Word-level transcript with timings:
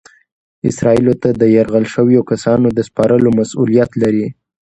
اسرائیلو 0.69 1.13
ته 1.21 1.29
د 1.41 1.43
یرغمل 1.55 1.85
شویو 1.93 2.27
کسانو 2.31 2.67
د 2.77 2.79
سپارلو 2.89 3.29
مسؤلیت 3.39 3.91
لري. 4.01 4.25